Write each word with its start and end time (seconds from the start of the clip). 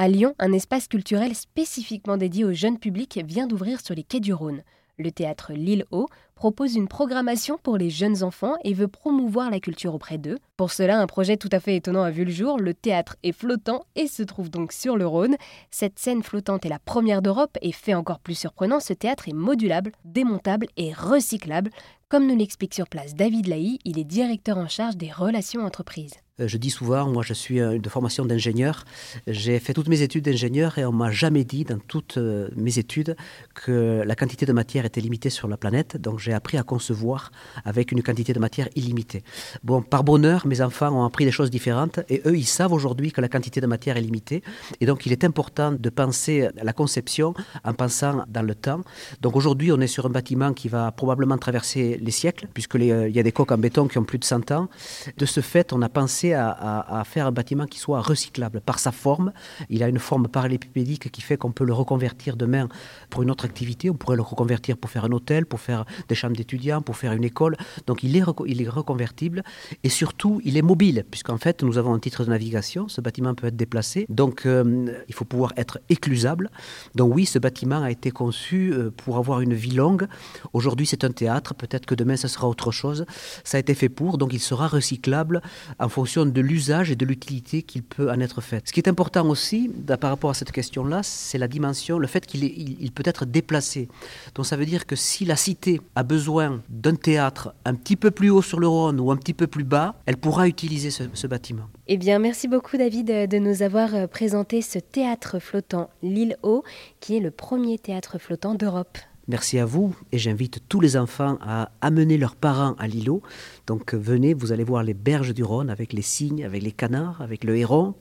À 0.00 0.06
Lyon, 0.06 0.36
un 0.38 0.52
espace 0.52 0.86
culturel 0.86 1.34
spécifiquement 1.34 2.16
dédié 2.16 2.44
au 2.44 2.52
jeune 2.52 2.78
public 2.78 3.20
vient 3.26 3.48
d'ouvrir 3.48 3.80
sur 3.80 3.96
les 3.96 4.04
quais 4.04 4.20
du 4.20 4.32
Rhône. 4.32 4.62
Le 4.96 5.10
théâtre 5.10 5.52
Lille 5.52 5.84
Haut 5.90 6.06
propose 6.36 6.76
une 6.76 6.86
programmation 6.86 7.58
pour 7.60 7.76
les 7.76 7.90
jeunes 7.90 8.22
enfants 8.22 8.54
et 8.62 8.74
veut 8.74 8.86
promouvoir 8.86 9.50
la 9.50 9.58
culture 9.58 9.96
auprès 9.96 10.16
d'eux. 10.16 10.38
Pour 10.56 10.70
cela, 10.70 11.00
un 11.00 11.08
projet 11.08 11.36
tout 11.36 11.48
à 11.50 11.58
fait 11.58 11.74
étonnant 11.74 12.04
a 12.04 12.12
vu 12.12 12.24
le 12.24 12.30
jour. 12.30 12.58
Le 12.60 12.74
théâtre 12.74 13.16
est 13.24 13.32
flottant 13.32 13.82
et 13.96 14.06
se 14.06 14.22
trouve 14.22 14.50
donc 14.50 14.70
sur 14.70 14.96
le 14.96 15.04
Rhône. 15.04 15.34
Cette 15.72 15.98
scène 15.98 16.22
flottante 16.22 16.64
est 16.64 16.68
la 16.68 16.78
première 16.78 17.20
d'Europe 17.20 17.58
et 17.60 17.72
fait 17.72 17.94
encore 17.94 18.20
plus 18.20 18.38
surprenant, 18.38 18.78
ce 18.78 18.92
théâtre 18.92 19.28
est 19.28 19.34
modulable, 19.34 19.90
démontable 20.04 20.68
et 20.76 20.92
recyclable. 20.92 21.70
Comme 22.08 22.28
nous 22.28 22.36
l'explique 22.36 22.74
sur 22.74 22.86
place 22.86 23.16
David 23.16 23.48
Laï, 23.48 23.80
il 23.84 23.98
est 23.98 24.04
directeur 24.04 24.58
en 24.58 24.68
charge 24.68 24.96
des 24.96 25.10
relations 25.10 25.64
entreprises. 25.64 26.14
Euh, 26.40 26.48
je 26.48 26.56
dis 26.56 26.70
souvent, 26.70 27.08
moi 27.08 27.22
je 27.22 27.34
suis 27.34 27.60
euh, 27.60 27.78
de 27.78 27.88
formation 27.88 28.24
d'ingénieur, 28.24 28.84
j'ai 29.26 29.58
fait 29.58 29.74
toutes 29.74 29.88
mes 29.88 30.02
études 30.02 30.24
d'ingénieur 30.24 30.78
et 30.78 30.84
on 30.84 30.92
m'a 30.92 31.10
jamais 31.10 31.44
dit 31.44 31.64
dans 31.64 31.78
toutes 31.78 32.16
euh, 32.16 32.48
mes 32.56 32.78
études 32.78 33.16
que 33.54 34.02
la 34.04 34.14
quantité 34.14 34.46
de 34.46 34.52
matière 34.52 34.84
était 34.84 35.00
limitée 35.00 35.30
sur 35.30 35.48
la 35.48 35.56
planète, 35.56 35.96
donc 35.96 36.18
j'ai 36.18 36.32
appris 36.32 36.58
à 36.58 36.62
concevoir 36.62 37.32
avec 37.64 37.92
une 37.92 38.02
quantité 38.02 38.32
de 38.32 38.38
matière 38.38 38.68
illimitée. 38.76 39.22
Bon, 39.64 39.82
par 39.82 40.04
bonheur, 40.04 40.46
mes 40.46 40.60
enfants 40.60 40.90
ont 40.90 41.04
appris 41.04 41.24
des 41.24 41.32
choses 41.32 41.50
différentes 41.50 42.00
et 42.08 42.22
eux, 42.26 42.36
ils 42.36 42.46
savent 42.46 42.72
aujourd'hui 42.72 43.12
que 43.12 43.20
la 43.20 43.28
quantité 43.28 43.60
de 43.60 43.66
matière 43.66 43.96
est 43.96 44.02
limitée 44.02 44.42
et 44.80 44.86
donc 44.86 45.06
il 45.06 45.12
est 45.12 45.24
important 45.24 45.72
de 45.72 45.90
penser 45.90 46.48
la 46.62 46.72
conception 46.72 47.34
en 47.64 47.74
pensant 47.74 48.24
dans 48.28 48.42
le 48.42 48.54
temps. 48.54 48.82
Donc 49.20 49.36
aujourd'hui, 49.36 49.72
on 49.72 49.80
est 49.80 49.86
sur 49.86 50.06
un 50.06 50.10
bâtiment 50.10 50.52
qui 50.52 50.68
va 50.68 50.92
probablement 50.92 51.38
traverser 51.38 51.98
les 52.00 52.10
siècles 52.10 52.46
puisqu'il 52.52 52.84
y 52.84 53.18
a 53.18 53.22
des 53.22 53.32
coques 53.32 53.52
en 53.52 53.58
béton 53.58 53.88
qui 53.88 53.98
ont 53.98 54.04
plus 54.04 54.18
de 54.18 54.24
100 54.24 54.50
ans. 54.52 54.68
De 55.16 55.26
ce 55.26 55.40
fait, 55.40 55.72
on 55.72 55.82
a 55.82 55.88
pensé 55.88 56.27
à, 56.34 57.02
faire 57.04 57.26
un 57.26 57.32
bâtiment 57.32 57.66
qui 57.66 57.78
soit 57.78 58.00
recyclable 58.00 58.60
par 58.60 58.78
sa 58.78 58.92
forme. 58.92 59.32
Il 59.68 59.82
a 59.82 59.88
une 59.88 59.98
forme 59.98 60.28
parallélépipédique 60.28 61.10
qui 61.10 61.20
fait 61.20 61.36
qu'on 61.36 61.52
peut 61.52 61.64
le 61.64 61.72
reconvertir 61.72 62.36
demain 62.36 62.68
pour 63.10 63.22
une 63.22 63.30
autre 63.30 63.44
activité. 63.44 63.90
On 63.90 63.94
pourrait 63.94 64.16
le 64.16 64.22
reconvertir 64.22 64.76
pour 64.76 64.90
faire 64.90 65.04
un 65.04 65.12
hôtel, 65.12 65.46
pour 65.46 65.60
faire 65.60 65.84
des 66.08 66.14
chambres 66.14 66.36
d'étudiants, 66.36 66.82
pour 66.82 66.96
faire 66.96 67.12
une 67.12 67.24
école. 67.24 67.56
Donc 67.86 68.02
il 68.02 68.16
est, 68.16 68.22
il 68.46 68.62
est 68.62 68.68
reconvertible 68.68 69.42
et 69.84 69.88
surtout 69.88 70.40
il 70.44 70.56
est 70.56 70.62
mobile 70.62 71.04
puisqu'en 71.10 71.38
fait 71.38 71.62
nous 71.62 71.78
avons 71.78 71.94
un 71.94 71.98
titre 71.98 72.24
de 72.24 72.30
navigation. 72.30 72.88
Ce 72.88 73.00
bâtiment 73.00 73.34
peut 73.34 73.46
être 73.46 73.56
déplacé. 73.56 74.06
Donc 74.08 74.46
euh, 74.46 74.86
il 75.08 75.14
faut 75.14 75.24
pouvoir 75.24 75.52
être 75.56 75.78
éclusable. 75.88 76.50
Donc 76.94 77.14
oui, 77.14 77.26
ce 77.26 77.38
bâtiment 77.38 77.82
a 77.82 77.90
été 77.90 78.10
conçu 78.10 78.72
euh, 78.72 78.90
pour 78.90 79.16
avoir 79.16 79.40
une 79.40 79.54
vie 79.54 79.72
longue. 79.72 80.06
Aujourd'hui 80.52 80.86
c'est 80.86 81.04
un 81.04 81.10
théâtre. 81.10 81.54
Peut-être 81.54 81.86
que 81.86 81.94
demain 81.94 82.16
ça 82.16 82.28
sera 82.28 82.48
autre 82.48 82.70
chose. 82.70 83.04
Ça 83.44 83.56
a 83.56 83.60
été 83.60 83.74
fait 83.74 83.88
pour. 83.88 84.18
Donc 84.18 84.32
il 84.32 84.40
sera 84.40 84.68
recyclable 84.68 85.42
en 85.78 85.88
fonction 85.88 86.17
de 86.26 86.40
l'usage 86.40 86.90
et 86.90 86.96
de 86.96 87.04
l'utilité 87.04 87.62
qu'il 87.62 87.82
peut 87.82 88.10
en 88.10 88.20
être 88.20 88.40
fait. 88.40 88.66
Ce 88.66 88.72
qui 88.72 88.80
est 88.80 88.88
important 88.88 89.28
aussi 89.28 89.70
par 90.00 90.10
rapport 90.10 90.30
à 90.30 90.34
cette 90.34 90.52
question-là, 90.52 91.02
c'est 91.02 91.38
la 91.38 91.48
dimension, 91.48 91.98
le 91.98 92.06
fait 92.06 92.26
qu'il 92.26 92.44
il 92.44 92.92
peut 92.92 93.02
être 93.06 93.24
déplacé. 93.24 93.88
Donc 94.34 94.46
ça 94.46 94.56
veut 94.56 94.66
dire 94.66 94.86
que 94.86 94.96
si 94.96 95.24
la 95.24 95.36
cité 95.36 95.80
a 95.94 96.02
besoin 96.02 96.62
d'un 96.68 96.94
théâtre 96.94 97.54
un 97.64 97.74
petit 97.74 97.96
peu 97.96 98.10
plus 98.10 98.30
haut 98.30 98.42
sur 98.42 98.60
le 98.60 98.68
Rhône 98.68 99.00
ou 99.00 99.10
un 99.10 99.16
petit 99.16 99.34
peu 99.34 99.46
plus 99.46 99.64
bas, 99.64 99.94
elle 100.06 100.16
pourra 100.16 100.48
utiliser 100.48 100.90
ce, 100.90 101.04
ce 101.12 101.26
bâtiment. 101.26 101.64
Eh 101.86 101.96
bien, 101.96 102.18
merci 102.18 102.48
beaucoup 102.48 102.76
David 102.76 103.06
de 103.06 103.38
nous 103.38 103.62
avoir 103.62 103.94
euh, 103.94 104.06
présenté 104.06 104.62
ce 104.62 104.78
théâtre 104.78 105.38
flottant 105.38 105.90
L'île 106.02 106.36
Haut, 106.42 106.64
qui 107.00 107.16
est 107.16 107.20
le 107.20 107.30
premier 107.30 107.78
théâtre 107.78 108.18
flottant 108.18 108.54
d'Europe. 108.54 108.98
Merci 109.28 109.58
à 109.58 109.66
vous 109.66 109.94
et 110.10 110.18
j'invite 110.18 110.60
tous 110.70 110.80
les 110.80 110.96
enfants 110.96 111.38
à 111.42 111.70
amener 111.82 112.16
leurs 112.16 112.34
parents 112.34 112.74
à 112.78 112.88
l'îlot. 112.88 113.22
Donc 113.66 113.94
venez, 113.94 114.32
vous 114.32 114.52
allez 114.52 114.64
voir 114.64 114.82
les 114.82 114.94
berges 114.94 115.34
du 115.34 115.44
Rhône 115.44 115.68
avec 115.68 115.92
les 115.92 116.02
cygnes, 116.02 116.44
avec 116.44 116.62
les 116.62 116.72
canards, 116.72 117.20
avec 117.20 117.44
le 117.44 117.56
héron 117.56 117.94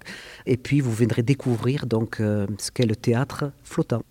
et 0.46 0.56
puis 0.56 0.80
vous 0.80 0.94
viendrez 0.94 1.24
découvrir 1.24 1.86
donc 1.86 2.22
euh, 2.22 2.48
ce 2.58 2.72
qu'est 2.72 2.86
le 2.86 2.96
théâtre 2.96 3.52
flottant. 3.64 4.04